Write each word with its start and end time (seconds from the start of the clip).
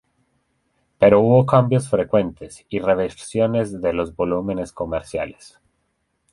Pero 0.97 1.21
hubo 1.21 1.45
cambios 1.45 1.87
frecuentes 1.87 2.65
y 2.69 2.79
reversiones 2.79 3.83
de 3.83 3.93
los 3.93 4.15
volúmenes 4.15 4.73
comerciales. 4.73 5.61